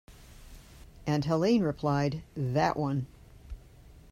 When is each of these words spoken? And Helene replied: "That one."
And 1.05 1.25
Helene 1.25 1.61
replied: 1.61 2.23
"That 2.35 2.75
one." 2.75 3.05